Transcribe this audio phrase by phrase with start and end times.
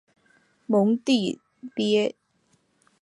[0.65, 1.39] 蒙蒂
[1.77, 2.15] 涅。